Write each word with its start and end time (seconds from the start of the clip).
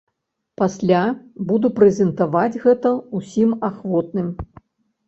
Пасля 0.61 1.01
буду 1.51 1.67
прэзентаваць 1.81 2.61
гэта 2.67 2.95
ўсім 3.21 3.57
ахвотным. 3.73 4.27